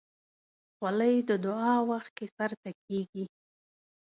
خولۍ 0.75 1.15
د 1.29 1.31
دعا 1.45 1.73
وخت 1.89 2.11
کې 2.17 2.25
سر 2.35 2.51
ته 2.61 2.69
کېږي. 2.85 3.25